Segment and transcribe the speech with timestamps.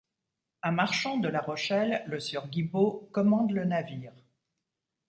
[0.63, 4.13] Un marchand de La Rochelle, le Sieur Guibeau, commande le navire.